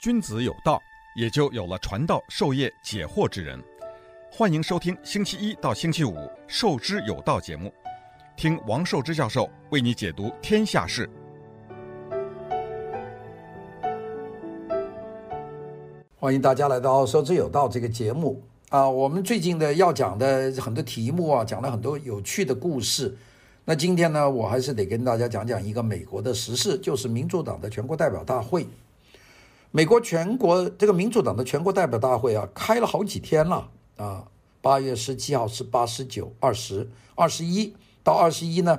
[0.00, 0.80] 君子有道，
[1.16, 3.60] 也就有了传道授业解惑之人。
[4.30, 6.14] 欢迎收听星期一到星期五
[6.46, 7.74] 《授之有道》节目，
[8.36, 11.10] 听王寿之教授为你解读天下事。
[16.14, 18.88] 欢迎大家来到《授之有道》这个节目啊！
[18.88, 23.18] 我们最近的要讲的很多题目啊，讲了很多有趣的故事。
[23.64, 28.64] 那今天呢，我还是得跟大家讲讲一个美国的时事，就是民主党的全国代表大会。
[29.70, 34.26] 美国全国这个民主党的全国代表大会啊，开了好几天了啊，
[34.60, 38.78] 八月十七号、十八、十九、二十、二十一到二十一呢，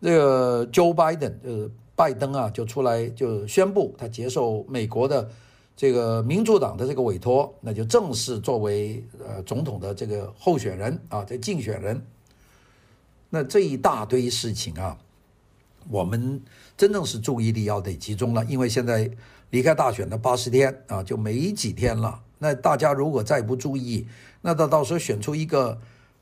[0.00, 5.30] 这个 Joe Biden 呃拜登啊就出来就宣布他接受美国的
[5.76, 12.04] 这个民主党的这个委托，那就正式作为呃总统的这个候选人啊，这竞选人。
[13.30, 14.98] 那这一大堆事情啊，
[15.88, 16.42] 我们
[16.76, 19.10] 真正是注意力要得集中了，因为现在
[19.50, 22.20] 离开大选的八十天啊，就没几天了。
[22.38, 24.06] 那大家如果再不注意，
[24.40, 25.78] 那到到时候选出一个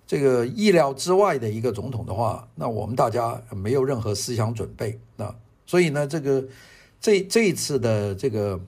[0.07, 5.35] 这个意料之外的一个总统的话，那我们大家没有任何思想准备啊。
[5.65, 6.45] 所以呢，这个
[7.01, 8.59] 这这一次的这个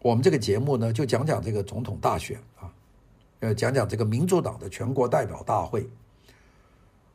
[0.00, 2.72] 我们这个节目呢，就讲讲这个总统大选啊，
[3.40, 5.88] 呃，讲讲这个民主党的全国代表大会。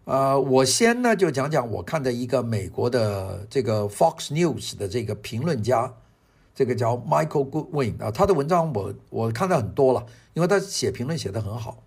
[0.06, 5.92] 呃，我先呢就讲讲我看的一个美国的这个 Fox News 的这个评论家，
[6.56, 11.84] 这个叫 Michael Goodwin 啊，他的文章我我看到很多了，因为他写评论写得很好。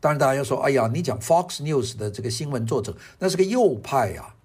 [0.00, 4.36] 当然大家要说，哎呀，你讲 Fox News 的这个新闻作者，那是个右派呀、啊。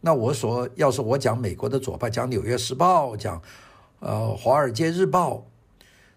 [0.00, 3.42] 那我说，要是我讲美国的左派，讲《纽约时报》，讲
[4.00, 5.34] 呃《华尔街日报》。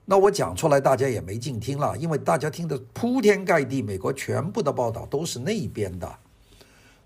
[0.05, 6.15] 那我讲出来，大家也没劲听了，因为大家听的铺天盖地，美国全部的报道都是那边的。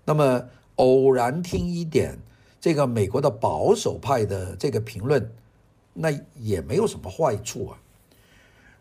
[0.04, 2.18] 那么偶然听一点
[2.66, 5.24] 这个美国的保守派的这个评论，
[5.92, 7.78] 那也没有什么坏处啊。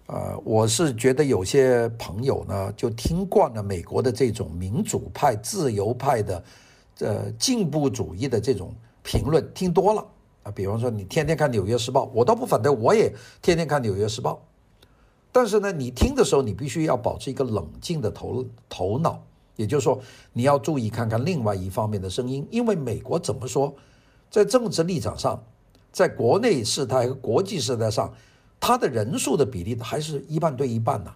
[0.07, 6.43] 呃，我是觉得有些朋友呢，就听惯了美国的这种民主派、自由派的
[7.01, 10.03] 呃进步主义的这种评论，听多了。
[10.41, 14.33] 啊，比方说你天天看《纽约时报》，我倒不反对，我也天天看《纽约时报》。
[15.31, 19.21] 但是呢，你听的时候，你必须要保持一个冷静的头头脑，
[19.55, 19.99] 也就是说，
[20.33, 23.73] 你要注意看看另外一方面的声音，因为美国怎么说，
[24.29, 25.43] 在政治立场上，
[25.91, 28.13] 在国内事态和国际事态上，
[28.59, 31.13] 他的人数的比例还是一半对一半呢。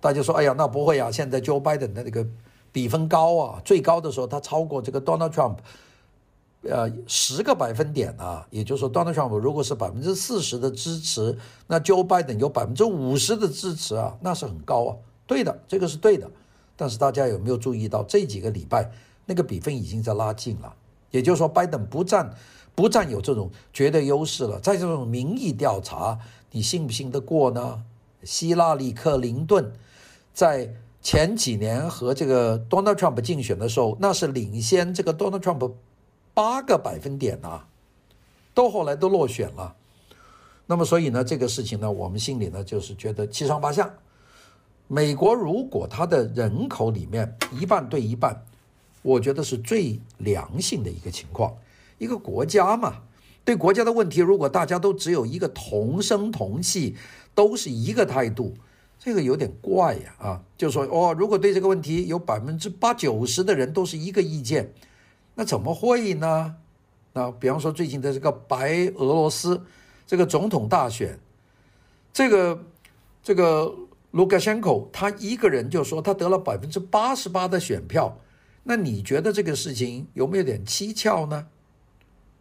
[0.00, 2.26] 大家说，哎呀，那不会啊，现在 Joe Biden 的这个
[2.72, 5.56] 比分高啊，最高的时候他超过这个 Donald Trump。
[6.64, 11.36] 呃，十个百分点啊，也就是说，Donald Trump 如果是百分之四十的支持，
[11.66, 14.96] 那 Joe Biden 有百分之五十的支持啊，那是很高啊。
[15.26, 16.30] 对的，这个是对的。
[16.76, 18.90] 但是大家有没有注意到这几个礼拜
[19.26, 20.74] 那个比分已经在拉近了？
[21.10, 22.34] 也就是说，拜登不占
[22.74, 24.58] 不占有这种绝对优势了。
[24.60, 26.18] 在这种民意调查，
[26.50, 27.84] 你信不信得过呢？
[28.22, 29.72] 希拉里·克林顿
[30.32, 30.72] 在
[31.02, 35.72] 前几年和这个 Donald Trump 竞选的时候，那是领先这个 Donald Trump。
[36.34, 37.64] 八个百分点呐，
[38.54, 39.76] 到后来都落选了。
[40.64, 43.94] 那么，所以呢，这个事情呢，我们心里呢就是觉得七上八下。
[44.88, 48.44] 美国如果它的人口里面一半对一半，
[49.02, 51.54] 我觉得是最良性的一个情况。
[51.98, 53.02] 一个国家嘛，
[53.44, 56.96] 对国家的问题，如果大家都只有一个同声同气，
[57.34, 58.54] 都是一个态度，
[58.98, 60.42] 这个有点怪呀啊！
[60.58, 64.72] 就说哦，如果对这个问题有百分之八九十的人都是一个意见。
[65.34, 66.56] 那怎么会呢？
[67.14, 69.62] 那比方说最近的这个白俄罗斯
[70.06, 71.18] 这个总统大选，
[72.12, 72.64] 这个
[73.22, 73.74] 这个
[74.12, 78.18] 卢卡申科他一个人就说他得了百分之八十八的选票，
[78.62, 81.46] 那你觉得这个事情有没有点蹊跷呢？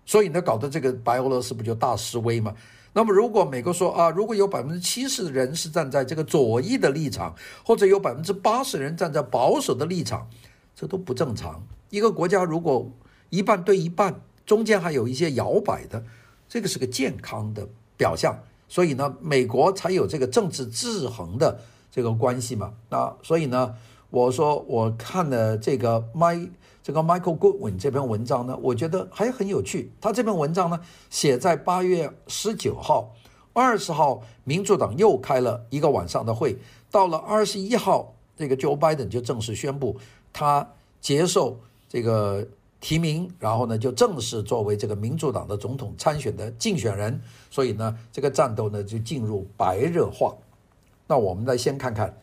[0.06, 2.54] 所以呢，搞得这个白俄罗斯不就大示威吗？
[2.94, 7.34] 那么如果美国说啊，如果有百分之七十的人是站在这个左翼的立场，
[7.64, 10.28] 或者有百分之八十人站在保守的立场，
[10.76, 11.66] 这都不正常。
[11.90, 12.92] 一个国家如果
[13.30, 16.04] 一半对一半，中间还有一些摇摆的，
[16.50, 17.66] 这个是个健康的
[17.96, 18.38] 表象。
[18.72, 21.60] 所以呢，美国才有这个政治制衡的
[21.92, 22.72] 这个关系嘛。
[22.90, 23.76] 那所以呢，
[24.10, 26.50] 我说我看了这个 My
[26.82, 29.92] 这个 Michael Goodwin 这篇文章呢，我觉得还很有趣。
[30.00, 30.80] 他这篇文章呢，
[31.10, 33.14] 写在八月十九号、
[33.52, 36.58] 二十号，民主党又开了一个晚上的会，
[36.90, 39.98] 到了二十一号，这个 Joe Biden 就正式宣布
[40.32, 40.66] 他
[41.02, 41.60] 接受。
[41.90, 42.48] 这个
[42.82, 50.36] 提名，然后呢，就正式作为这个民主党的总统参选的竞选人，所以呢，这个战斗呢就进入白热化。
[51.08, 52.18] 那我们来先看看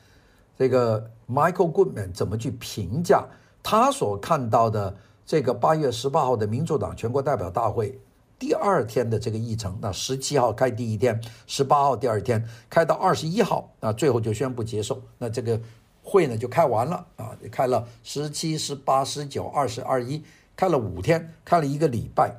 [0.58, 3.24] 这个 Michael Goodman 怎么去评价
[3.62, 7.98] 他所看到的这个八月十八号的民主党全国代表大会
[8.38, 15.02] 第二天的这个议程，那十七号开第一天，十八号第二天，开到二十一号，那最后就宣布结束。
[15.18, 15.60] 那这个
[16.02, 20.22] 会呢就开完了啊，开了十七、十八、十九、二十、二一，
[20.58, 22.34] 开了五天，开了一个礼拜。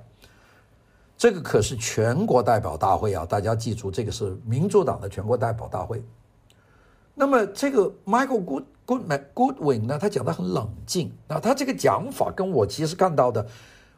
[1.17, 6.03] 这个可是全国代表大会啊，大家记住，这个是民主党的全国代表大会。
[7.15, 13.47] 那么这个 Michael Good Goodman Goodwin 呢，他讲的很冷静，那他这个讲法跟我其实看到的。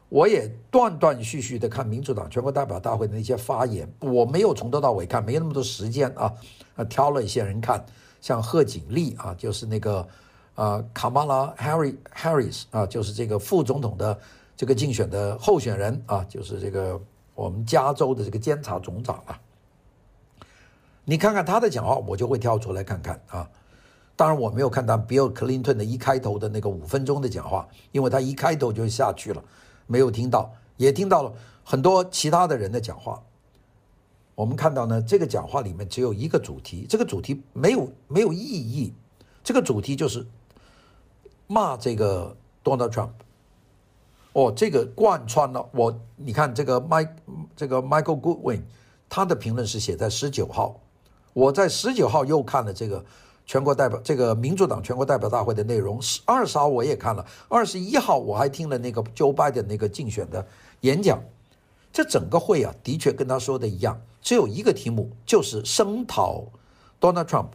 [0.08, 6.30] 我也断断续续的看民主党全国代表大会的那些发言，我没有从头到尾看，没那么多时间啊，
[6.76, 7.82] 啊，挑了一些人看，
[8.20, 10.06] 像贺锦丽啊，就是那个
[10.54, 14.18] 啊卡马拉 Harry Harris 啊，就是这个副总统的
[14.56, 17.00] 这个竞选的候选人啊，就是这个
[17.34, 19.40] 我们加州的这个监察总长啊，
[21.04, 23.48] 你看看他的讲话，我就会跳出来看看啊。
[24.14, 29.42] 当然我没有看到比尔·克林顿的一开头的那个五分钟的讲话，因为他一开头就下去了。
[29.86, 31.32] 没有听到，也听到了
[31.64, 33.20] 很多其他的人的讲话。
[34.34, 38.94] 我们看到呢，这个讲话里面只有一个主题，这个主题没有没有意义。
[39.42, 40.24] 这个主题就是
[41.52, 42.34] 骂这个
[42.64, 43.10] Donald Trump。
[44.32, 45.94] 哦，这个贯穿了我。
[46.16, 47.10] 你看这个 Mike
[47.54, 48.62] 这个 Michael Goodwin，
[49.08, 50.80] 他的评论是写在十九号。
[51.34, 53.04] 我在十九号又看了这个。
[53.44, 60.46] 全国代表这个民主党全国代表大会的内容，二十号我也看了，二十一号我还听了那个 Joe Biden 那个竞选的
[60.82, 61.20] 演讲。
[61.92, 66.44] 这整个会啊，的确跟他说的一样，只有一个题目，就是声讨
[67.00, 67.48] Donald Trump，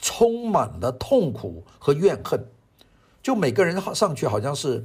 [0.00, 2.44] 充满了痛苦和怨恨。
[3.22, 4.84] 就每个人上去好像是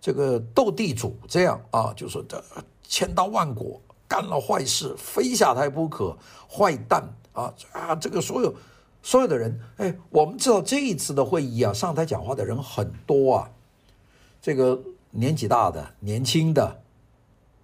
[0.00, 2.42] 这个斗地主这样啊，就说这
[2.82, 6.16] 千刀万剐，干了坏事非下台不可，
[6.48, 7.02] 坏蛋。
[7.32, 7.94] 啊啊！
[7.94, 8.52] 这个所有
[9.02, 13.50] 所有的人，哎，我们知道这一次的会议啊，上台讲话的人很多啊。
[14.42, 14.78] 这个
[15.12, 16.80] 年纪大的、年轻的，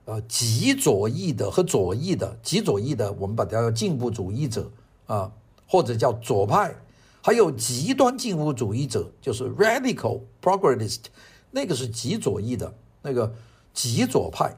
[0.05, 4.71] 呃，极左翼的和左翼的，极左翼的，我们把它叫进步主义者
[5.09, 5.33] 啊，
[5.67, 6.75] 或者叫左派，
[7.21, 11.05] 还有极端进步主义者，就是 radical progressist，
[11.51, 12.73] 那个是极左翼的
[13.03, 13.33] 那个
[13.73, 14.57] 极左派。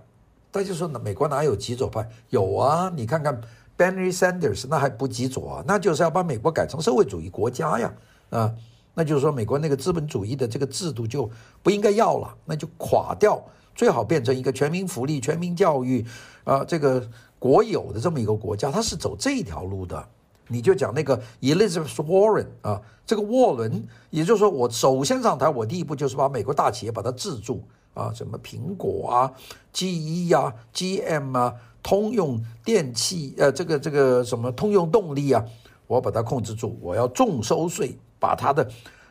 [0.51, 2.09] 大家说，美国哪有极左派？
[2.31, 3.41] 有啊，你看看。
[3.79, 7.95] Bernie Sanders 那还不极左啊，那就是要把美国改成社会主义国家呀，
[8.29, 8.53] 啊，
[8.93, 11.31] 那就是说美国那个资本主义的这个制度就
[11.63, 13.41] 不应该要了，那就垮掉，
[13.77, 16.05] 最好变成一个全民福利、全民教育，
[16.43, 17.09] 啊，这个
[17.39, 20.09] 国有的这么一个国家，他是走这条路的。
[20.49, 27.63] 你就讲那个 Elizabeth Warren 啊，这个沃伦，也就是说我首先上台，我第一步就是把美国大企业把它制住
[27.95, 29.33] 啊，什么苹果啊、
[29.73, 31.55] GE 啊、GM 啊。
[31.81, 35.43] 通用电器，呃，这个这个什么通用动力啊，
[35.87, 38.69] 我把它控制住，我要重收税，把它的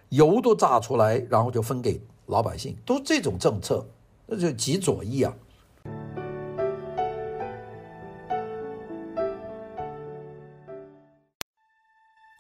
[0.09, 3.83] 油都榨出来，然后就分给老百姓，都这种政策，
[4.27, 5.33] 那就极左翼啊。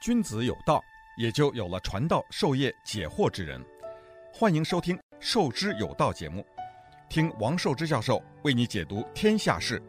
[0.07, 0.81] 君子有道，
[1.17, 3.61] 也就有了传道授业解惑之人。
[4.31, 6.45] 欢迎收听《授之有道》节目，
[7.09, 9.83] 听王寿之教授为你解读天下事。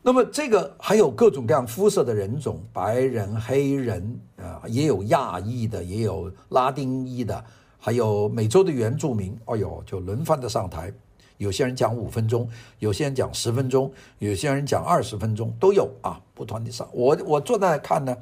[0.00, 7.44] 那么这个还有各种各样肤色的人种，白人、黑人啊，也有亚裔的，也有拉丁裔的，
[7.80, 9.36] 还有美洲的原住民。
[9.46, 10.92] 哎呦，就轮番的上台，
[11.38, 16.88] 有些人讲五分钟，有些人讲十分钟，有些人讲二十分钟，都有啊，不断的上。
[16.92, 18.16] 我我坐在那看呢，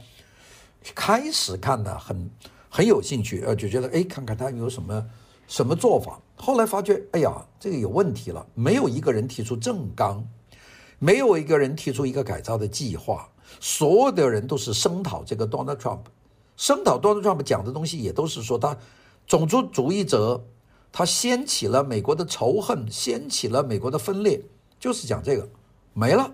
[0.95, 2.31] 开始看呢很
[2.69, 5.07] 很有兴趣，呃，就觉得哎，看看他有什么
[5.47, 6.21] 什么做法。
[6.37, 10.27] 后来发觉，哎呀，这个有问题了，没有一个人提出正纲。
[11.01, 13.29] 没有一个人提出一个改造的计划，
[13.61, 15.99] 所有的人都是声讨这个 Donald Trump，
[16.57, 18.75] 声讨 Donald Trump 讲的东西也都是说他
[19.27, 20.43] 种族主义者，
[20.97, 24.41] 他掀起了美国的仇恨，掀起了美国的分裂，
[24.79, 25.49] 就是讲这个
[25.93, 26.31] 没了。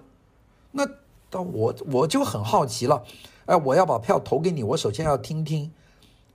[0.73, 0.87] 那
[1.31, 3.03] 当我我就很好奇了，
[3.47, 5.73] 哎，我要把票投给你，我首先要听听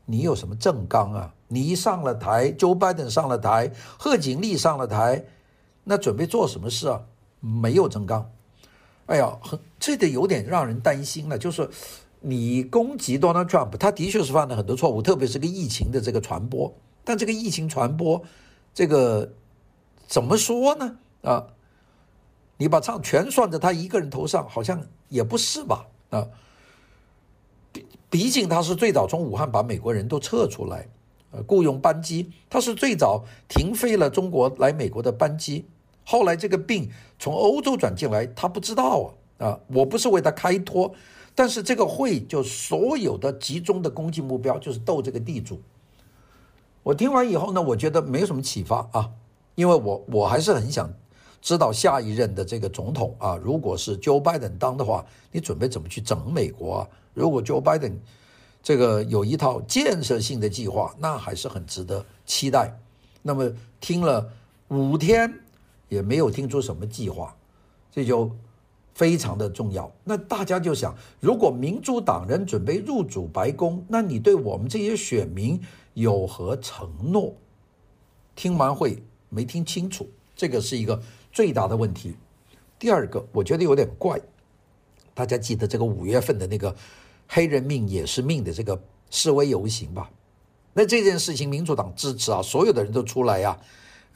[0.08, 1.36] 你有什么政纲啊？
[1.50, 5.26] 你一上了台，Joe Biden 上了台，贺锦丽上了台，
[5.84, 7.04] 那准备做什么事啊？
[7.40, 8.32] 没有正纲，
[9.06, 11.38] 哎呀，很这得有点让人担心了。
[11.38, 11.70] 就是
[12.22, 16.74] 你攻击 Donald Trump，他的确是犯了很多错误，特别是个疫情的这个传播。
[17.06, 18.22] 但这个疫情传播，
[18.74, 19.32] 这个
[20.08, 20.98] 怎么说呢？
[21.22, 21.48] 啊，
[22.58, 25.86] 你把账全算在他一个人头上，好像也不是吧？
[26.10, 26.28] 啊，
[27.72, 30.88] 毕毕竟他是最早从武汉把美国人都撤出来，
[31.32, 35.66] 呃，雇佣班机，他是最早停飞了中国来美国的班机。
[36.04, 39.60] 后来这个病从欧洲转进来，他不知道啊啊！
[39.68, 40.94] 我不是为他开脱，
[41.34, 45.62] 但是这个会就所有的集中的攻击目标就是斗这个地主。
[46.86, 49.10] 我听完以后呢，我觉得没有什么启发啊，
[49.56, 50.88] 因为我我还是很想
[51.42, 56.88] 知道下一任的这个总统啊，如果是 Joe Biden 当的话，你准备怎么去整美国啊？
[57.16, 57.94] 如果 Joe Biden
[58.62, 62.80] 这个有一套建设性的计划，那还是很值得期待。
[63.24, 63.52] 那么
[63.82, 64.32] 听了
[64.68, 65.34] 五天
[65.90, 67.36] 也没有听出什么计划，
[67.92, 68.30] 这就
[68.94, 69.92] 非常的重要。
[70.04, 75.60] 那大家就想，如果民主党人准备入主白宫，那你对我们这些选民
[75.96, 77.36] 有何承诺？
[78.36, 81.02] 听完会没听清楚，这个是一个
[81.34, 82.16] 最大的问题。
[82.78, 84.22] 第二个，我觉得有点怪，
[85.14, 86.76] 大家记得这个五月份的那个。
[87.28, 90.12] 黑人命也是命的这个示威游行吧，
[90.74, 93.60] 那这件事情民主党支持啊，所有的人都出来呀，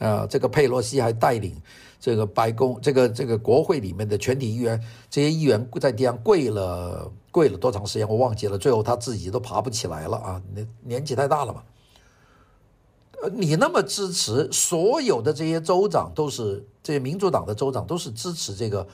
[0.00, 1.54] 呃，这个佩洛西还带领
[2.00, 11.62] 这个白宫这个这个国会里面的全体议员，这些议员在地上跪了跪了多长时间我忘记了，最后他自己都爬不起来了啊，年年纪太大了嘛。
[13.22, 18.84] 呃，你那么支持所有的这些州长都是这些民主党的州长都是支持这个。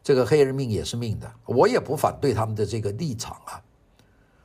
[0.00, 3.60] 这个黑人命也是命的，我也不反对他们的这个立场啊。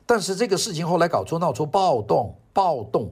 [0.04, 3.10] 但是这个事情后来搞出闹出暴动，暴动，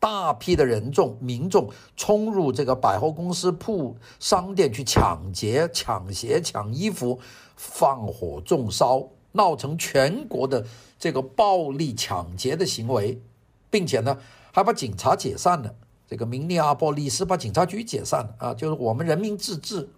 [0.00, 7.20] 大批的人众民众冲入这个百货公司铺商店去抢劫、抢鞋、抢衣服，
[7.54, 10.66] 放火纵烧，闹成全国的
[10.98, 13.20] 这个暴力抢劫的行为，
[13.68, 14.18] 并且呢
[14.52, 15.74] 还把警察解散了。
[16.08, 19.90] 这个明尼阿波利斯把警察局解散了啊，就是我们人民自治。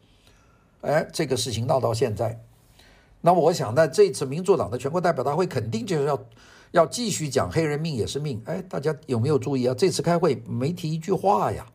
[0.82, 2.40] 哎，这个事情闹到现在，
[3.20, 6.20] 那我想呢，这次民主党的全国代表大会肯定就是要
[6.72, 8.42] 要继续讲黑人命也是命。
[8.44, 9.74] 哎，大家有没有注意啊？
[9.74, 11.66] 这次开会没提一句话呀，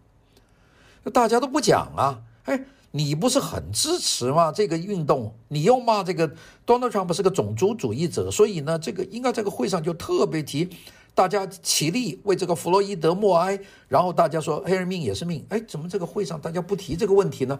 [1.13, 2.22] 大家都不讲啊。
[2.44, 4.51] 哎，你不是很支持吗？
[4.51, 6.27] 这个运动，你又骂这个
[6.66, 10.70] Donald Trump 是个种族主义者，所以呢，这个应该这个会上就特别提，
[11.13, 15.46] 大家起立为这个弗洛伊德默哀，然后大家说黑人命也是命。
[15.50, 17.60] 哎，怎么这个会上大家不提这个问题呢？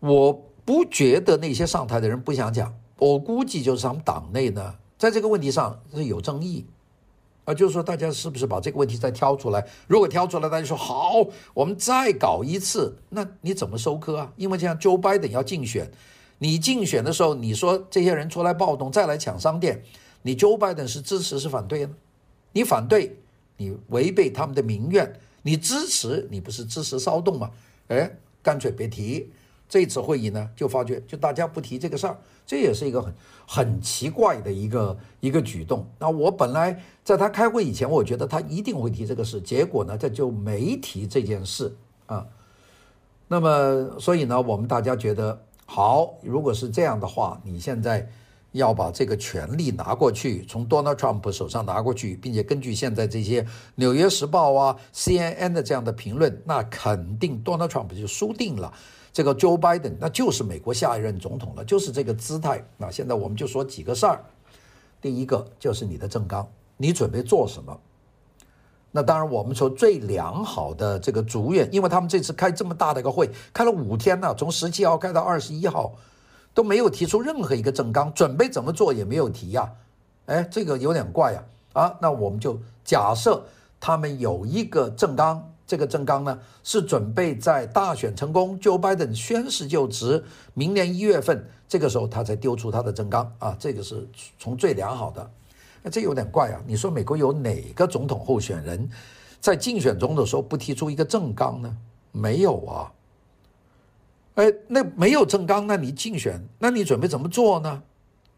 [0.00, 0.32] 我
[0.64, 6.66] 不觉得那些上台的人不想讲，我估计就是他们党内呢，在这个问题上是有争议，
[7.44, 9.64] 啊，就是说大家是不是把这个问题再挑出来？
[9.86, 11.24] 如果挑出来，大家说好，
[11.54, 14.32] 我们再搞一次，那你怎么收割啊？
[14.36, 15.90] 因为这样，Joe Biden 要竞选，
[16.38, 19.82] 你竞选的时候，你说这些人出来暴动，再来抢商店，
[20.22, 21.94] 你 Joe Biden 是支持是反对呢？
[22.52, 23.16] 你反对，
[23.56, 25.06] 你违背他们的民愿；
[25.42, 27.50] 你支持，你不是支持骚动吗？
[27.86, 28.10] 哎，
[28.42, 29.30] 干脆别提。
[29.68, 33.14] 这次会议呢，就发觉就大家不提这个事儿，这也是一个很
[33.46, 35.86] 很奇怪的一个一个举动。
[35.98, 42.26] 那我本来在他开会以前，我觉得他一定会提这个事，结果呢，他就没提这件事啊。
[43.28, 48.08] 那么，所以呢，我们大家觉得好，如果是这样的话，你现在
[48.52, 53.42] 要把这个权力拿过去，从 Donald Trump 手上拿过去，并且根据现在这些
[53.74, 58.72] 《纽约时报》啊、CNN 的这样的评论，那肯定 Donald Trump 就输定了。
[59.18, 62.64] 这个 Joe Biden 那就是美国下一任总统了，就是这个姿态。
[62.76, 64.24] 那现在我们就说几个事儿。
[65.00, 67.76] 第一个就是你的政纲，你准备做什么？
[68.92, 75.94] 那当然，我们说最良好的这个祝愿，因为他们这次开这么大的一个会，开了五天呢，从十七号开到二十一号，
[76.54, 79.68] 都没有提出任何一个政纲，准备怎么做也没有提呀。
[80.26, 81.42] 哎，这个有点怪呀。
[81.72, 83.44] 啊，那我们就假设
[83.80, 85.44] 他们有一个政纲。
[85.68, 94.08] 这个政纲呢，是准备在大选成功，Joe Biden 宣誓就职，明年一月份这个时候他才丢出他的政纲啊，这个是
[94.38, 95.30] 从最良好的。
[95.82, 98.88] 那这有点怪啊，你说美国有哪个总统候选人，
[99.40, 101.76] 在竞选中的时候不提出一个政纲呢？
[102.12, 102.90] 没有啊。
[104.36, 107.82] 哎，那没有政纲，那你竞选，那你准备怎么做呢？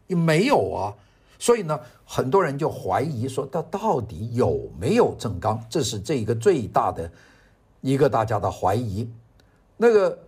[0.07, 0.93] 你没有啊。
[1.41, 5.59] 所以呢，很多人就怀疑说，他到底有没有政纲？
[5.67, 7.11] 这是这一个最大的
[7.81, 9.09] 一个大家的怀疑。
[9.75, 10.19] 那个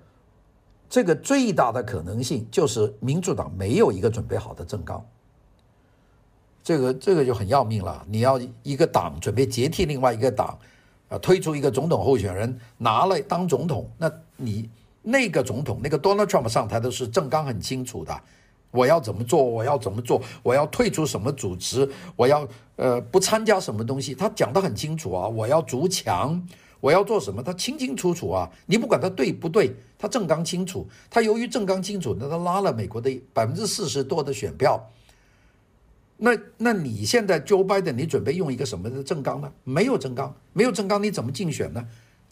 [0.89, 5.05] 这个最大的可能性就是民主党没有一个准备好的政纲。
[6.63, 8.03] 这个这个就很要命了。
[8.09, 10.57] 你要一个党准备接替另外一个党，
[11.09, 14.67] 啊，推出一个总统候选人拿来当总统，那你
[15.03, 18.19] 那个总统那个 Donald Trump 上台的是政纲很清楚的。
[18.73, 19.41] 我要怎么做？
[19.41, 20.19] 我要怎么做？
[20.41, 21.87] 我要退出什么组织？
[22.15, 24.15] 我要呃不参加什么东西？
[24.15, 25.27] 他讲得很清楚啊！
[25.27, 26.41] 我要筑墙，
[26.79, 27.43] 我要做什么？
[27.43, 28.49] 他清清楚楚啊！
[28.65, 30.87] 你不管他对不对，他正纲清楚。
[31.07, 34.89] 他由于正纲清楚，那他拉了美国的百分之四十多的选票。
[36.17, 39.51] 那那你现在 Joe Biden，你准备用一个什么的正纲呢？
[39.63, 41.85] 没有正纲，没有正纲，你怎么竞选呢？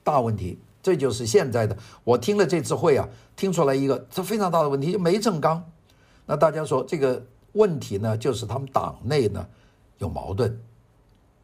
[0.03, 1.77] 大问题，这就是现在的。
[2.03, 5.63] 我听了这次会啊，听出来一个这非常大的问题，就没正纲。
[6.31, 7.21] 那大家说这个
[7.51, 9.45] 问题呢，就是他们党内呢
[9.97, 10.57] 有矛盾，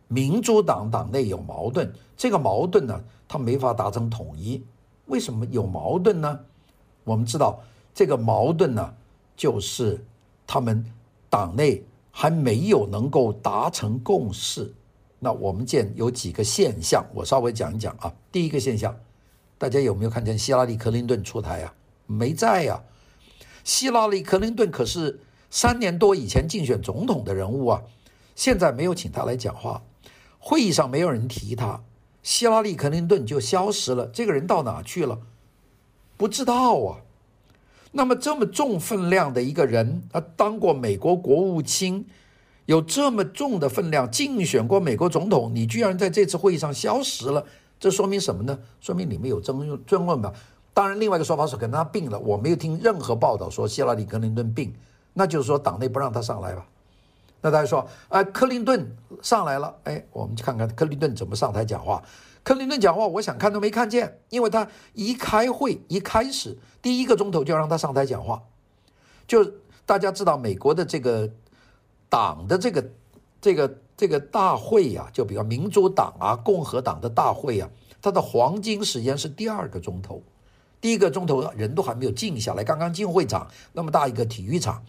[0.08, 4.63] 民主党党内有矛盾，这个矛盾呢，他没法达成统一。
[5.08, 6.39] 为什么有矛盾呢？
[7.03, 7.60] 我们知道
[7.94, 8.94] 这个矛盾呢，
[9.36, 10.01] 就是
[10.46, 10.82] 他们
[11.29, 14.74] 党内还没有能够达成共识。
[15.20, 18.10] 那我们见有几个现象，我稍微讲一讲啊。
[18.32, 18.98] 第一个现象，
[19.58, 21.74] 大家有没有看见希拉里·克林顿出台啊？
[22.06, 22.82] 没在呀。
[23.67, 25.19] 希拉里·克林顿可是
[25.50, 27.83] 三年多以前竞选总统的人物啊，
[28.33, 29.83] 现在没有请他来讲话，
[30.39, 31.81] 会议上没有人提他。
[32.24, 35.19] 希拉里·克林顿就消失了，这个人到哪去了？
[36.15, 37.01] 不知道啊。
[37.91, 42.05] 那么这么重分量的一个人，他当过美国国务卿，
[42.67, 47.45] 有这么重的分量，竞选过美国总统，你居然在这次会议上消失了，
[47.77, 48.59] 这说明什么呢？
[48.79, 50.31] 说明里面有争争论吧。
[50.77, 54.72] 当然，另外一个说法是可能他病了，我没有听任何报道说希拉里·克林顿病，
[55.13, 56.63] 那就是说党内不让他上来吧。
[57.41, 62.03] 那大家说，哎，克林顿上来了，哎，我们去看看克林顿怎么上台讲话。
[62.43, 68.43] 克林顿讲话，我想看都没看见，因为他一开会一开始第一个钟头就让他上台讲话。
[69.25, 69.43] 就
[69.84, 71.27] 大家知道，美国的这个
[72.07, 72.88] 党的这个
[73.41, 77.67] 这个这个大会呀、啊，就比如民主党啊、共和党的大会啊，
[78.00, 80.22] 它的黄金时间是第二个钟头，
[80.79, 84.84] 第一个钟头人都还没有静下来，刚刚进会场那么大一个体育场，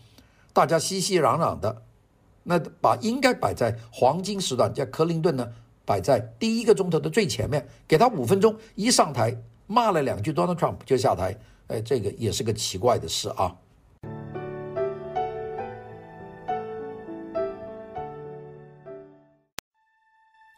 [0.52, 1.82] 大家熙熙攘攘的。
[2.42, 5.52] 那把应该摆在黄金时段，叫克林顿呢，
[5.84, 13.54] 摆在第一个钟头的最前面，给他五分钟，一上台骂了两句 Donald Trump 就下台，哎，这个也是个奇怪的事啊。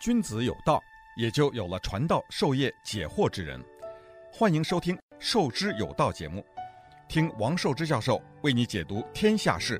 [0.00, 0.80] 君子有道，
[1.16, 3.60] 也就有了传道授业解惑之人。
[4.32, 6.42] 欢迎收听《受之有道》节目，
[7.06, 9.78] 听王寿之教授为你解读天下事。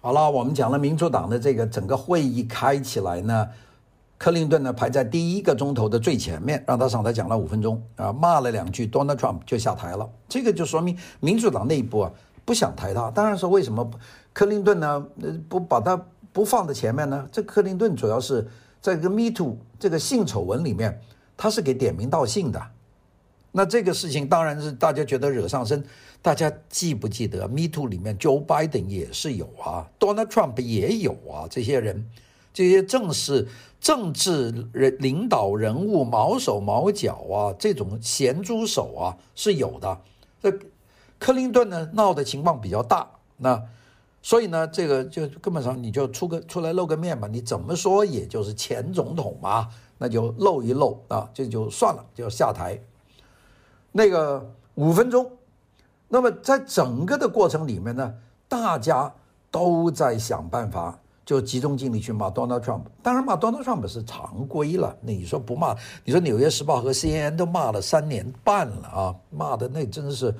[0.00, 3.48] 好了，我们讲了民主党的这个整个会议开起来呢，
[4.18, 10.10] 克林顿呢排在第一个钟头的最前面，让他上台讲了五分钟啊，骂了两句，Donald Trump 就下台了。
[10.28, 12.10] 这个就说明民主党内部啊
[12.44, 13.08] 不想抬他。
[13.12, 13.88] 当然说为什么
[14.32, 15.00] 克林顿呢
[15.48, 15.96] 不把他
[16.32, 17.24] 不放在前面呢？
[17.30, 18.44] 这克林顿主要是
[18.80, 21.00] 在这个 Me Too 这个性丑闻里面，
[21.36, 22.62] 他是给点名道姓的。
[23.52, 25.84] 那这个事情当然是大家觉得惹上身。
[26.20, 32.04] 大家记不记得，Me Too 里面，Joe Biden 也是有啊，Donald Trump 也有啊，这些人，
[32.52, 33.46] 这些正是
[33.80, 40.00] 政治人领导人物毛手毛脚啊，这种咸猪手啊是有的。
[40.42, 40.52] 这
[41.20, 43.62] 克林顿呢闹的情况比较大，那
[44.22, 52.78] 所以呢，这个就根本上你就出个出来露个面吧，你怎么说也就是前总统嘛，那就露一露啊，这就算了，就下台。
[53.92, 55.30] 那个五分钟。
[56.10, 58.14] 那么在整个的过程里面呢，
[58.48, 59.12] 大家
[59.50, 62.84] 都在想办法，就集中精力去骂 Donald Trump。
[63.02, 64.96] 当然骂 Donald Trump 是常规了。
[65.02, 65.76] 你说不骂？
[66.06, 70.34] 你说《纽约时报》和 CNN 都骂了三年半了啊，骂的那真是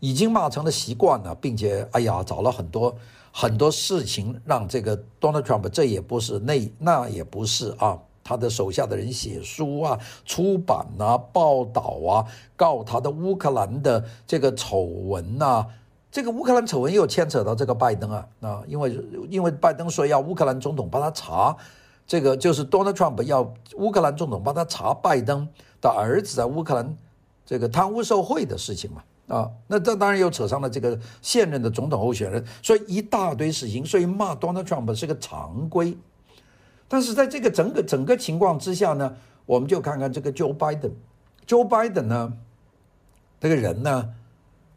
[0.00, 2.94] 已经骂成了习惯了，并且哎呀，找了很多
[3.32, 7.98] 很多事情让这个 Donald Trump 这也不是，那那也不是啊。
[8.24, 15.64] 他的手下的人写书啊、出版啊、报道啊，告他的乌克兰的这个丑闻呐，
[16.12, 21.56] 这个乌克兰丑闻又牵扯到这个拜登啊啊，因为因为拜登说要乌克兰总统帮他查，
[22.06, 25.48] 这个就是 Donald Trump 要乌克兰总统帮他查拜登
[25.80, 26.94] 的儿子在乌克兰
[27.46, 35.96] 这个贪污受贿的事情嘛啊，那这当然又扯上了这个现任的总统候选人，所以一大堆事情，所以骂 Donald Trump 是个常规。
[36.88, 39.14] 但是在这个整个整个情况之下呢，
[39.44, 40.92] 我们就看看这个 Joe Biden。
[41.46, 42.32] Joe Biden 呢，
[43.38, 44.14] 这个人呢，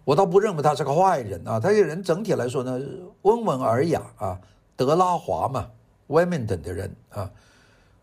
[0.03, 1.59] 我倒不认为他是个坏人啊。
[1.59, 2.79] 他这个人整体来说呢，
[3.21, 4.39] 温文尔雅啊，
[4.75, 5.69] 德拉华嘛
[6.09, 7.31] ，Wilmington 的人啊。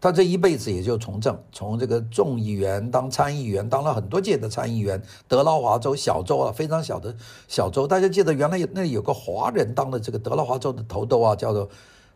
[0.01, 5.03] 他这一辈子也就从政，从这个众议员当参议员，当了很多届的参议员。
[5.27, 7.15] 德劳华州小州啊，非常小的
[7.49, 7.87] 小州。
[7.87, 11.69] 大家记得原来有那里有个华人当的这个德劳华州的头头啊，叫做。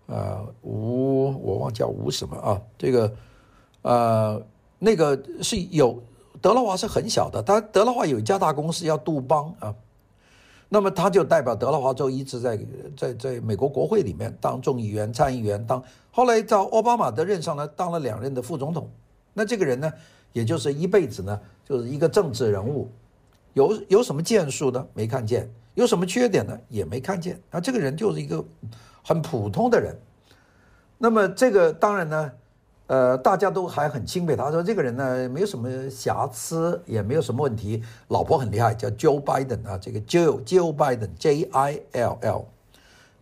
[0.07, 2.61] 呃，吴我忘叫吴什么啊？
[2.77, 3.13] 这个，
[3.83, 4.43] 呃，
[4.81, 6.03] 那个是有
[6.41, 9.73] 德劳华是很小的，他德劳华有一家大公司叫杜邦啊，
[10.73, 12.59] 那么他就代表德拉华州一直在
[12.97, 18.91] 在在美国国会里面当众议员、参议员，当后来到奥巴马的任上呢，当了两任的副总统。
[19.35, 19.93] 那这个人呢，
[20.33, 22.91] 也就是一辈子呢，就是一个政治人物，
[23.53, 24.87] 有有什么建树呢？
[24.95, 26.59] 没看见，有什么缺点呢？
[26.71, 27.39] 也没看见。
[27.51, 28.43] 啊，这个人就是一个。
[29.05, 29.97] 很普通的人，
[30.97, 32.33] 那么这个当然呢，
[32.93, 42.45] 呃，大家都还很钦佩他，说这个人呢没有什么瑕疵，也没有什么问题，老婆很厉害，叫 Joe Biden 啊，这个 Joe Joe Biden J I L L，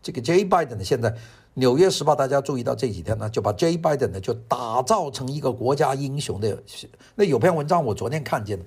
[0.03, 0.45] 这个 J.
[0.45, 1.09] Biden 呢，现在
[1.55, 3.79] 《纽约时报》大家注意到这几天呢，就把 J.
[3.79, 6.61] Biden 呢就打造成一个国家英雄的。
[7.15, 8.65] 那有篇文章我昨天看见的，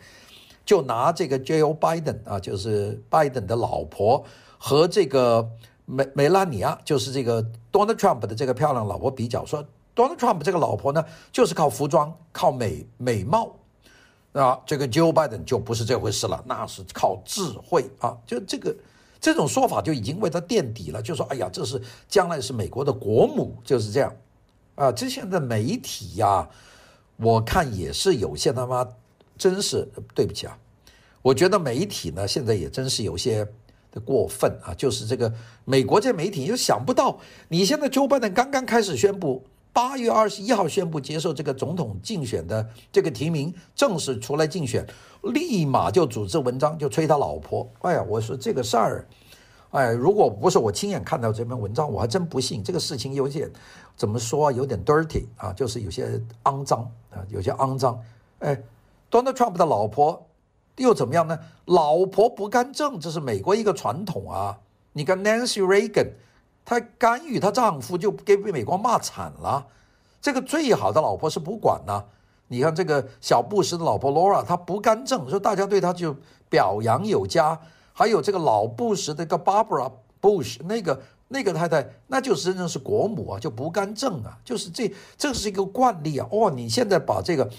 [0.63, 4.23] 就拿这个 Joe Biden 啊，就是拜登的老婆
[4.57, 5.49] 和这个
[5.83, 13.55] 梅梅拉尼亚，就是这个 Donald Trump 的这个漂亮老婆比较，说 Donald Trump 这个老婆呢，就是靠服装、靠美美貌。
[14.33, 18.17] 啊，这个 Joe Biden 就不是这回事了，那是靠智慧啊！
[18.25, 18.75] 就这个
[19.21, 21.79] 这种说法就已经为他垫底了，就说哎呀，这是
[22.09, 24.11] 将来是美国的国母，就是这样
[24.73, 24.91] 啊。
[24.91, 26.49] 这现在媒体呀、
[27.17, 28.83] 我看也是有些他妈
[29.37, 30.57] 真是对不起啊，
[31.21, 33.47] 我觉得媒体呢现在也真是有些
[33.91, 35.31] 的过分啊，就是这个
[35.63, 39.43] 美国这媒体又想不到，你现在 Joe Biden 刚刚开始宣布。
[39.73, 44.85] 八月二十一号宣布接受这个总统竞选的这个提名，正式出来竞选，
[45.23, 47.67] 立马就组织文章就吹他老婆。
[47.81, 49.07] 哎呀，我说这个事儿，
[49.71, 53.49] 哎，如果不是我亲眼看到这篇文章，我还真不信这个事情有点
[53.97, 57.99] 怎么说，有点 dirty 啊，就是有些肮脏啊，有些肮脏。
[58.39, 58.55] 哎
[59.09, 60.23] ，Donald Trump 的老婆
[60.77, 61.39] 又怎么样呢？
[61.65, 64.59] 老婆不干政，这是美国一个传统啊。
[64.91, 66.11] 你看 Nancy Reagan。
[66.65, 69.67] 她干预她丈夫，就给被美国骂惨了。
[70.21, 72.05] 这个最好的老婆是不管呢。
[72.47, 76.15] 你看这个小布什的老婆 Laura，她不干政，说大家对她就
[76.49, 77.59] 表扬有加。
[77.93, 86.27] 还有这个老布什的个 Barbara Bush，那个那个太太，那就是真正是国母啊，就不干政啊，就是这这是一个惯例啊。
[86.31, 87.49] 哦，你现在把这个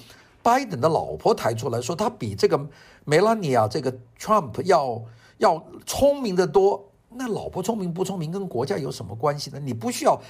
[0.42, 2.68] 拜登的老婆抬出来说，她比这个
[3.04, 5.02] 梅拉尼亚这个 Trump 要
[5.38, 6.90] 要聪明得多。
[7.16, 9.61] 那老婆聪明不聪明跟国家有什么关系呢？
[9.61, 10.20] 你不需要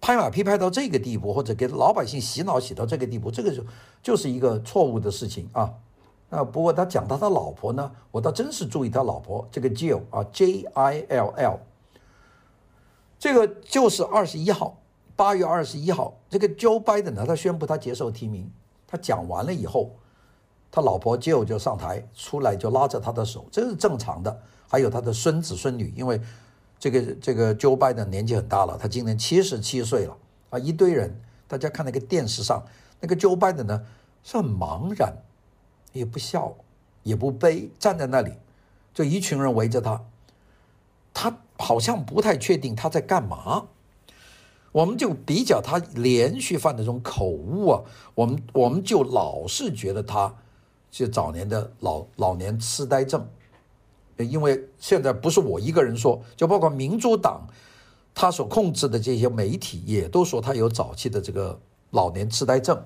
[0.00, 3.64] 拍马屁拍到这个地步，或者给老百姓洗脑洗到这个地步，这个就
[4.02, 5.72] 就是一个错误的事情啊。
[6.30, 11.58] 啊，不过他讲到他老婆呢，我倒真是注意他老婆这个 Jill 啊，J I L L，
[13.18, 14.78] 这个就是二十一号，
[15.14, 18.50] 八月二十一号，这个 Joe Biden 呢，他宣布他接受提名，
[18.86, 19.90] 他讲完了以后，
[20.70, 24.40] 他老婆 Jill 就上台出来就拉着他的手，这是正常的。
[24.72, 26.18] 还有他的孙子孙女，因为
[26.78, 30.16] 这个这个 Joe Biden 年纪很大了，他今年七十七岁了
[30.48, 30.58] 啊！
[30.58, 31.14] 一堆人，
[31.46, 32.64] 大家看那个电视上，
[32.98, 33.84] 那个 Joe Biden 呢
[34.24, 35.14] 是很茫然，
[35.92, 36.54] 也不笑，
[37.02, 38.32] 也不悲，站在那里，
[38.94, 40.02] 就一群人围着他，
[41.12, 43.66] 他好像不太确定他在干嘛。
[44.72, 47.82] 我们就比较他连续犯的这种口误啊，
[48.14, 50.34] 我们我们就老是觉得他
[50.90, 53.28] 是早年的老老年痴呆症。
[54.18, 57.46] 因为现在不是我一个人说，就包括民主党，
[58.14, 61.58] 他所控制的这些媒体也都说他有早期的这个
[61.90, 62.80] 老年痴呆症，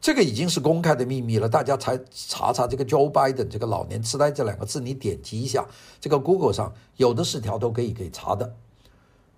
[0.00, 1.48] 这个已经是公开的秘密了。
[1.48, 5.66] 大家才查查这个 Joe Biden 这个老年痴呆这两个字，你点击一下
[6.00, 8.54] 这个 Google 上有的是条都可以给查的。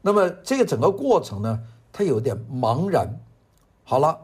[0.02, 1.60] 那么这个整个过程呢，
[1.92, 3.18] 他有点茫然。
[3.82, 4.18] 好了，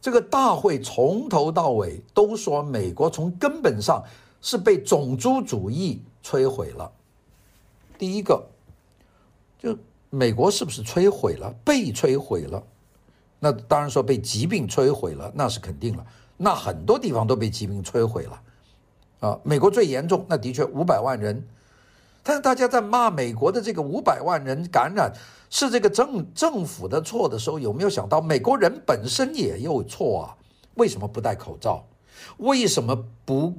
[0.00, 4.02] 这个大会从头到尾都说美国从根本上。
[4.40, 6.90] 是被种族主义摧毁了。
[7.98, 8.46] 第一个，
[9.58, 9.76] 就
[10.10, 11.52] 美国是不是摧毁了？
[11.64, 12.62] 被摧毁了？
[13.40, 16.06] 那当然说被疾病摧毁了，那是肯定了。
[16.36, 18.42] 那很多地方都被疾病摧毁了。
[19.20, 21.46] 啊，美国最严重，那的确五百万人。
[22.22, 25.12] 但是大家在骂美国的这个五百万人感染
[25.50, 30.36] 是这个政政府的错的时候，有没有想到美国人本身也有错啊？
[30.74, 31.84] 为什么不戴口罩？
[32.36, 33.54] 为什么不？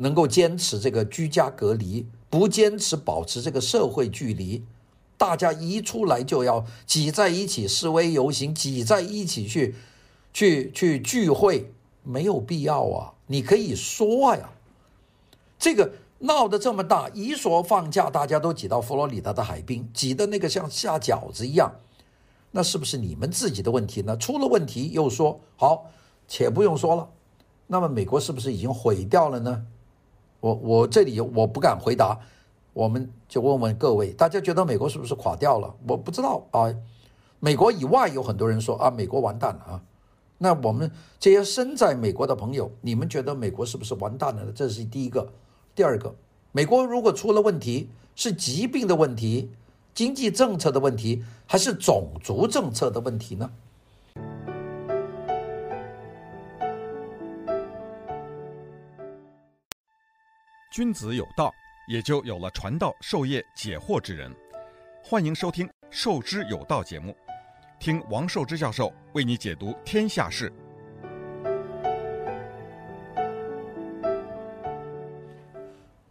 [0.00, 4.64] 能够坚持这个居家隔离，不坚持保持这个社会距离，
[5.18, 9.74] 大家一出来就要挤在一起示威游行，挤在一起去
[10.32, 11.70] 去去聚会，
[12.02, 13.12] 没有必要啊！
[13.26, 14.50] 你可以说呀，
[15.58, 21.74] 这个闹得这么大，一说放假，大家都挤到佛罗里达的海滨，挤得那个像下饺子一样，
[22.52, 24.16] 那是不是你们自己的问题呢？
[24.16, 25.90] 出了问题又说好，
[26.26, 27.10] 且不用说了，
[27.66, 29.66] 那么美国是不是已经毁掉了呢？
[30.40, 32.18] 我我这里我不敢回答，
[32.72, 35.74] 我们就问问各位，大家觉得美国是不是垮掉了？
[35.86, 36.74] 我不知道啊。
[37.38, 39.82] 美国以外有很多人说啊，美国完蛋了啊。
[40.38, 44.50] 那我们这些身在美国的朋友，你们觉得美国是不是完蛋了？
[44.52, 45.30] 这是第一个。
[45.74, 46.14] 第二个，
[46.52, 49.50] 美国如果出了问题，是疾病的问题、
[49.94, 53.50] 经济政策的问题，还是种族政策的问题呢？
[60.70, 61.52] 君子有道，
[61.88, 64.32] 也就有了传道授业解惑之人。
[65.02, 67.12] 欢迎收听《授之有道》节目，
[67.80, 70.52] 听王寿之教授为你解读天下事。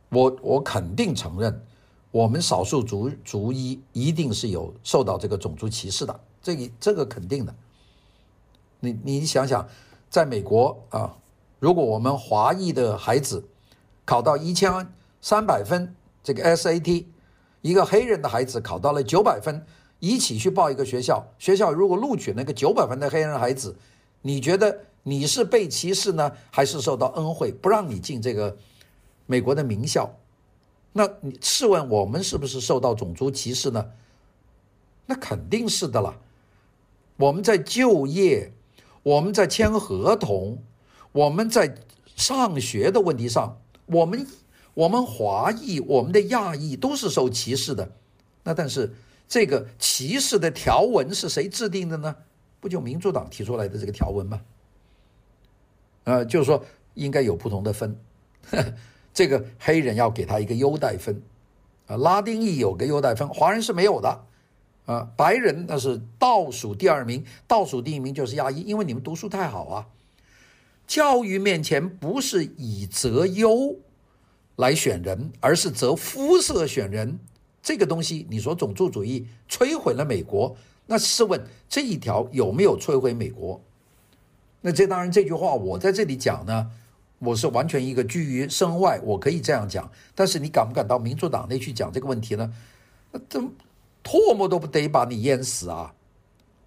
[0.10, 1.66] 我我肯定承认，
[2.12, 7.56] 我们少数族族裔一定是有受到这个种族歧视的，这个这个肯定的。
[8.82, 9.66] 你你想想，
[10.10, 11.18] 在美国啊，
[11.60, 13.48] 如果我们华裔的孩子
[14.10, 14.92] 考到一千
[15.22, 15.94] 三百分
[16.24, 17.06] 这个 SAT，
[17.62, 19.64] 一个黑人的孩子考到了九百分，
[20.00, 23.76] 一起去报一个学校，学校如果录取那个九百分的黑人孩子，
[24.24, 28.58] 你觉得你是被歧视呢，还是受到恩惠，不让你进这个
[29.28, 30.12] 美国的名校？
[30.92, 33.92] 那你试问我们是不是受到种族歧视呢？
[35.06, 36.18] 那肯定是的了。
[37.18, 38.52] 我们在就业，
[39.04, 40.64] 我们在签合同，
[41.12, 41.76] 我们在
[42.16, 44.26] 上学的问题上，我们
[44.74, 47.92] 我们华裔、我们的亚裔都是受歧视的。
[48.44, 48.94] 那但是
[49.28, 52.16] 这个歧视的条文是谁制定的呢？
[52.60, 54.42] 不就民主党提出来的这个条文吗？
[56.04, 57.98] 呃，就是说应该有不同的分。
[58.50, 58.74] 呵 呵
[59.14, 61.22] 这个黑人要给他一个优待分，
[61.88, 64.26] 啊，拉丁裔有个优待分，华人是没有的，
[64.86, 69.88] 啊，白人那是倒数第二名，倒数第一名就是亚裔，因为你们读书太好啊。
[70.90, 73.78] 教育面前不是以择优
[74.56, 77.20] 来选人，而是择肤色选人，
[77.62, 83.62] 这个东西你说种族主义摧毁了美国，那试问这一条有没有摧毁美国？
[84.62, 86.72] 那这当然这句话我在这里讲呢。
[87.20, 92.50] 我是完全一个居于身外，我可以这样讲，但是你敢不敢到民主党内去讲这个问题呢？
[93.12, 93.38] 那这
[94.02, 95.94] 唾沫都不得把你淹死啊！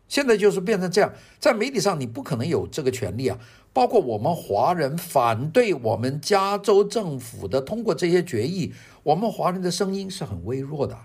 [0.08, 3.38] 现在就是变成这样，在媒体上你不可能有这个权利啊！
[3.72, 10.98] 包括我们华人反对我们加州政府的通过这些决议，我们华人的声音是很微弱的。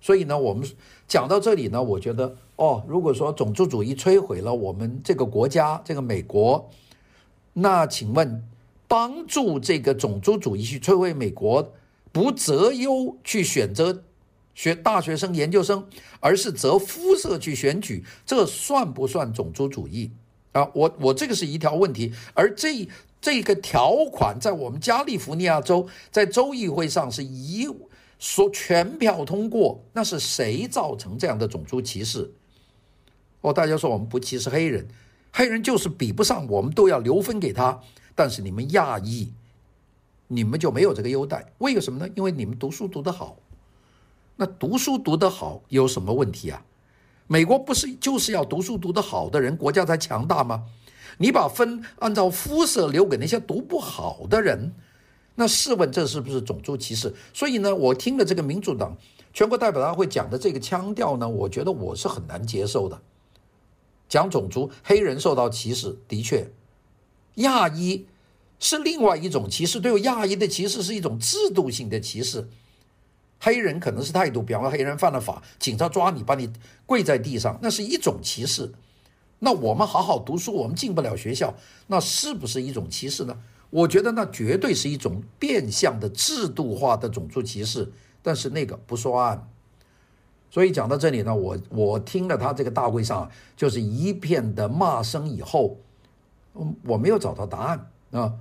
[0.00, 0.68] 所以呢，我们
[1.06, 6.68] 讲到这里呢，我觉得哦，如果说种族主义摧毁了我们这个国家，这个美国。
[7.52, 8.42] 那请问，
[8.88, 11.72] 帮助这个种族主义去摧毁美国，
[12.10, 14.02] 不择优去选择
[14.54, 15.86] 学大学生、研究生，
[16.18, 20.10] 而是择肤色去选举，这算不算种族主义
[20.52, 20.70] 啊？
[20.74, 22.88] 我我这个是一条问题，而这
[23.20, 27.68] 这个条款在我们加利福尼亚州在州议会上是一
[28.18, 32.32] 说全票通过，那是谁造成这样的种族歧视？
[33.40, 34.86] 哦，大家说我们不歧视黑人。
[35.32, 37.80] 黑人就是比不上，我们都要留分给他。
[38.14, 39.32] 但是你们亚裔，
[40.28, 42.12] 你们就没有这个优待，为什么呢？
[42.14, 43.38] 因为你们读书读得好。
[44.36, 46.64] 那读书读得好有什么问题啊？
[47.32, 50.66] 美国不是就是要读书读得好的人，国家才强大吗？
[51.16, 54.74] 你把分按照肤色留给那些读不好的人，
[55.36, 57.14] 那试问这是不是种族歧视？
[57.32, 58.94] 所以呢，我听了这个民主党
[59.32, 63.00] 全国代表大会讲的这个腔调呢，我觉得我是很难接受的。
[64.10, 66.52] 讲种族，黑人受到歧视，的确，
[67.36, 68.04] 亚裔
[68.58, 69.80] 是另外一种歧视。
[69.80, 72.46] 对亚裔的歧视是一种制度性的歧视，
[73.44, 76.48] 黑人可能是态度，比方说黑人犯了法，警察抓你，把你
[76.86, 78.72] 跪在地上，那是一种歧视。
[79.40, 81.52] 那我们好好读书，我们进不了学校，
[81.88, 83.36] 那是不是一种歧视呢？
[83.70, 87.90] 我觉得那绝对是一种变相的制度化的种族歧视，
[88.22, 89.48] 但是那个不算。
[90.48, 95.78] 所以讲到这里呢，我我听了他这个大会上就是一片的骂声以后，
[96.84, 98.34] 我没有找到答案啊。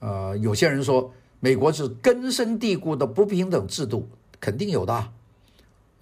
[0.00, 4.92] 呃，有些人说美国是根深蒂固的不平等制度，肯定有的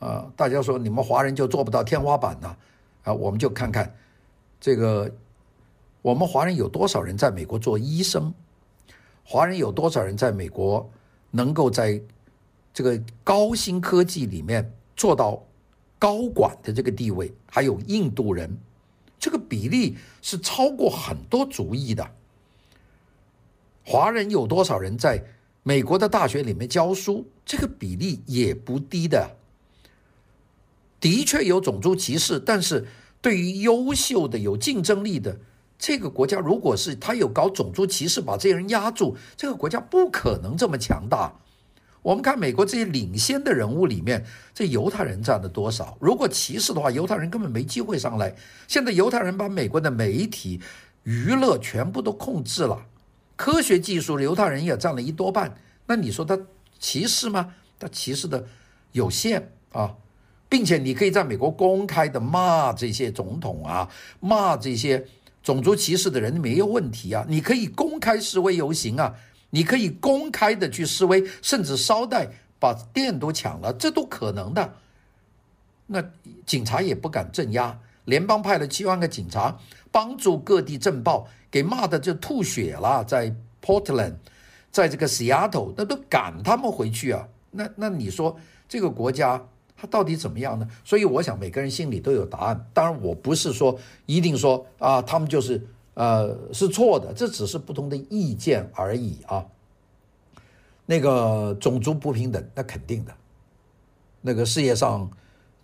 [0.00, 0.30] 啊。
[0.36, 2.56] 大家说你们华人就做不到天花板呢？
[3.04, 3.94] 啊，我们就看看
[4.60, 5.10] 这个，
[6.02, 8.34] 我们华人有多少人在美国做医生？
[9.24, 10.90] 华人有多少人在美国
[11.30, 12.00] 能够在
[12.74, 14.70] 这个高新科技里面？
[14.96, 15.40] 做到
[15.96, 18.58] 高管的这个地位，还有印度人，
[19.16, 22.04] 这个比例是超过很多族裔的。
[23.90, 25.18] 华人有多少人在
[25.62, 27.26] 美国的大学里面教书？
[27.42, 29.34] 这个比例也不低的。
[31.00, 32.86] 的确有种族歧视，但是
[33.22, 35.34] 对于优秀的、有竞争力的
[35.78, 41.32] 这个国家，如果是他有搞种族歧视，把这些人压住，这个国家不可能这么强大。
[42.02, 44.22] 我们看美国这些领先的人物里面，
[44.52, 45.96] 这犹太人占了多少？
[45.98, 48.36] 如果歧视的话，犹太人根本没机会上来。
[48.66, 50.60] 现在犹太人把美国的媒体、
[51.04, 52.84] 娱乐全部都控制了，
[53.38, 55.56] 科学技术犹太人也占了一多半。
[55.86, 56.36] 那你说他
[56.80, 57.54] 歧视吗？
[57.78, 58.44] 他歧视的
[58.90, 59.94] 有限啊，
[60.48, 65.06] 并且你可以在美国公开的骂这些总统啊，骂这些
[65.42, 69.14] 种族歧视的人没有问题啊，你可以公开示威游行啊。
[69.50, 74.74] 你可以公开的去示威，甚至捎带把店都抢了，这都可能的。
[75.86, 76.04] 那
[76.44, 79.56] 警察也不敢镇压，联邦派了七万个警察
[79.90, 83.04] 帮助各地镇暴，给骂的就吐血了。
[83.04, 84.14] 在 Portland，
[84.70, 87.28] 在这个 Seattle，那都赶他们回去啊。
[87.50, 88.36] 那那你说
[88.68, 89.42] 这个国家
[89.76, 90.68] 它到底怎么样呢？
[90.84, 92.68] 所以我想每个人心里都有答案。
[92.72, 99.46] 当然，我不是说一定说啊，他们就是呃是错的，这只是不同的意见而已啊。
[100.86, 103.14] 那个种族不平等，那肯定的。
[104.20, 105.08] 那个世界上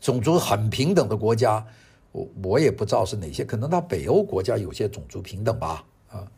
[0.00, 1.66] 种族很平等的国家，
[2.14, 5.84] 我我也不知道是哪些，可能到北欧国家有些种族平等吧。
[6.08, 6.30] 啊，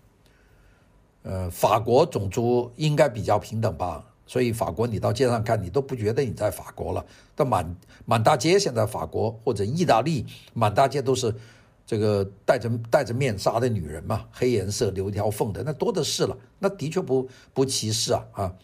[1.23, 4.03] 呃，法国种族应该比较平等吧。
[4.27, 7.05] 所以法国，你到街上看，你都不觉得你在法国了。
[7.35, 11.33] 但满满大街现在法国或者意大利，满大街都是
[11.87, 16.37] 这个戴着戴着面纱的女人嘛，黑颜色留条缝的，那多的是了。
[16.59, 18.55] 那的确不不歧视啊啊。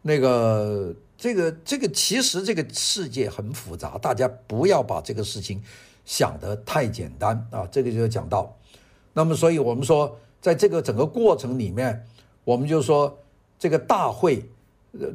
[0.00, 5.62] 那个这个这个其实这个世界很复杂，大家不要把这个事情
[6.08, 7.68] 想得太简单啊。
[7.70, 8.56] 这个就讲到，
[9.12, 12.02] 那么所以我们说，在这个整个过程里面，
[12.44, 13.18] 我们就说。
[13.60, 14.48] 这个大会，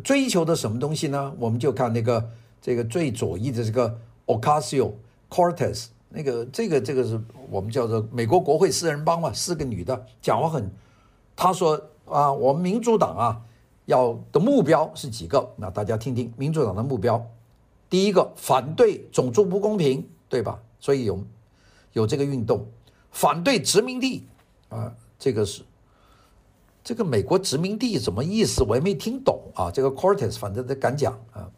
[0.04, 1.34] 追求的什么东西呢？
[1.40, 2.30] 我们就看那个
[2.62, 7.18] 这个最左翼的这个 Ocasio-Cortez，那个这个这个是
[7.50, 10.70] 我们叫做美国国会四人帮嘛，四个女的讲话很，
[11.38, 13.42] 她说啊，我们民主党啊
[13.86, 15.50] 要的目标是几个？
[15.56, 17.26] 那大家听听民主党的目标，
[17.90, 20.60] 第一个反对种族不公平，对吧？
[20.84, 21.24] 所以有
[21.94, 22.68] 有这个运动，
[23.10, 24.28] 反对殖民地
[24.68, 25.64] 啊，这个是。
[26.84, 28.64] 这个美国殖民地什么意思？
[28.64, 29.72] 我也没听懂啊。
[29.72, 31.50] 这个 Cortez 反正他敢讲啊。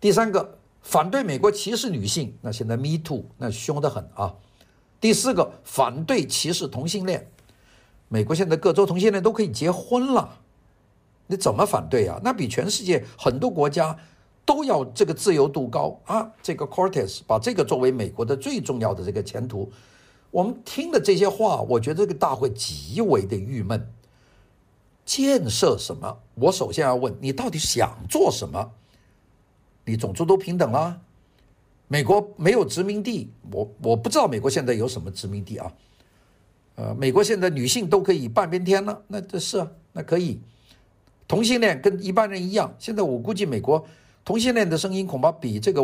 [0.00, 4.36] 第三个，反对美国歧视女性，那现在 Me Too 那凶得很啊。
[5.00, 7.28] 第四个，反对歧视同性恋。
[8.06, 10.38] 美国现在各州同性恋都可以结婚了，
[11.26, 12.20] 你怎么反对啊？
[12.22, 13.98] 那比全世界很多国家
[14.50, 16.28] 都要这个自由度高啊。
[16.42, 19.70] 这个 Cortez 把这个作为美国的最重要的这个前途，
[20.32, 23.88] 我们听了这些话，我觉得这个大会极为的郁闷。
[25.04, 26.18] 建设什么？
[26.34, 28.72] 我首先要问你，到底想做什么？
[29.84, 31.00] 你种族都平等了，
[31.86, 35.72] 美国没有殖民地，我我不知道美国现在有什么殖民地啊。
[36.74, 40.40] 呃，美国现在女性都可以半边天了，那这是啊，那可以。
[41.26, 43.84] 同性恋跟一般人一样，现在我估计美国
[44.24, 45.82] 同性恋的声音恐怕比这个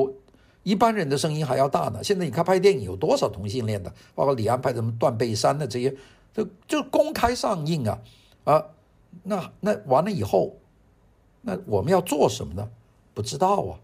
[0.63, 2.03] 一般人的声音还要大呢。
[2.03, 5.95] 现在你看拍电影有多少同性恋的，包括李安拍什么《断背山》的这些，
[6.35, 7.99] 就就公开上映啊
[8.45, 8.65] 啊。
[9.23, 10.57] 那那完了以后，
[11.41, 12.69] 那我们要做什么呢？
[13.15, 13.81] 不知道啊。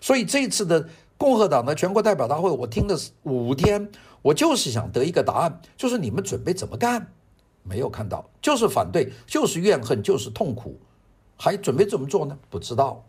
[0.00, 3.88] 所以这次的共和党的全国代表大会，我听了五天，
[4.22, 7.06] 我就是想得一个答案，就是你们准备怎么干？
[7.62, 10.78] 没有看到，就是反对，就是怨恨，就是痛苦，
[11.36, 12.38] 还准备怎么做呢？
[12.48, 13.04] 不知道。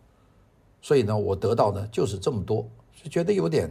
[0.81, 2.67] 所以呢，我得到呢就是这么多，
[3.03, 3.69] 就觉得有点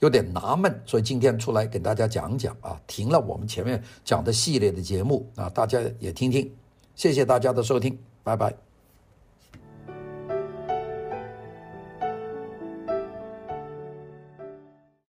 [0.00, 0.80] 有点纳闷。
[0.86, 6.50] 所以今天出来给大家讲讲啊，停了我们前面讲的系列的节目啊，大家也听听。
[6.94, 8.69] 谢谢大家的收听，拜拜。